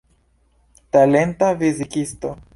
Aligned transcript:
Talenta 0.97 1.53
fizikisto. 1.61 2.35